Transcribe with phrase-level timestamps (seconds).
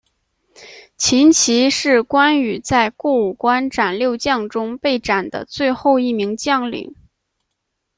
[0.97, 6.95] 秦琪是关羽在过五关斩六将中被斩的最后一名将领。